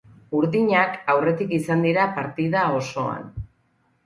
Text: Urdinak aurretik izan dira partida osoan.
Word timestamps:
Urdinak 0.37 0.95
aurretik 1.13 1.53
izan 1.57 1.85
dira 1.89 2.07
partida 2.17 2.65
osoan. 2.79 3.31